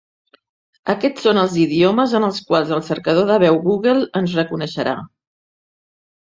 Aquests 0.93 1.25
són 1.27 1.39
els 1.41 1.57
idiomes 1.63 2.15
en 2.19 2.25
els 2.29 2.39
quals 2.47 2.71
el 2.79 2.81
cercador 2.87 3.29
de 3.33 3.37
veu 3.45 3.61
Google 3.69 4.03
ens 4.23 4.35
reconeixerà. 4.41 4.97